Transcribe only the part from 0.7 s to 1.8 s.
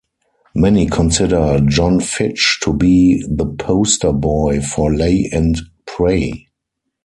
consider